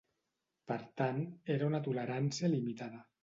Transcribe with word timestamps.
Per 0.71 0.77
tant 1.01 1.19
era 1.57 1.67
una 1.69 1.83
tolerància 1.89 2.53
limitada. 2.57 3.05